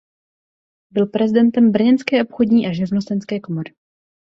Byl 0.93 1.05
prezidentem 1.05 1.71
brněnské 1.71 2.23
obchodní 2.23 2.67
a 2.67 2.73
živnostenské 2.73 3.39
komory. 3.39 3.73